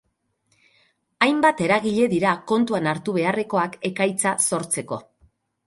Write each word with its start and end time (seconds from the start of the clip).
Hainbat 1.25 1.61
eragile 1.65 2.09
dira 2.15 2.33
kontuan 2.53 2.91
hartu 2.95 3.17
beharrekoak 3.21 3.79
ekaitza 3.93 4.35
sortzeko. 4.51 5.03